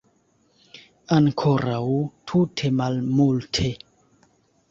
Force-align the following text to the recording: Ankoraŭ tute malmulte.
Ankoraŭ 1.17 1.83
tute 2.31 2.71
malmulte. 2.79 3.69